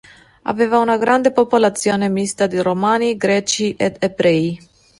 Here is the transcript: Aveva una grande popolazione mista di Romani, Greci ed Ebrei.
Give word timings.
Aveva 0.49 0.79
una 0.79 0.97
grande 0.97 1.31
popolazione 1.31 2.09
mista 2.09 2.47
di 2.47 2.59
Romani, 2.59 3.17
Greci 3.17 3.75
ed 3.77 3.97
Ebrei. 3.99 4.59